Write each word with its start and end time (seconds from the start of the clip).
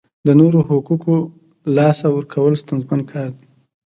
د 0.25 0.27
نورو 0.39 0.59
حقوقو 0.69 1.17
لاسه 1.77 2.07
ورکول 2.11 2.53
ستونزمن 2.63 3.01
کار 3.11 3.29
دی. 3.37 3.45